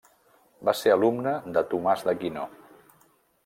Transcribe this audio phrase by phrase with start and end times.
[0.69, 2.51] Va ser alumne de Tomàs d'Aquino.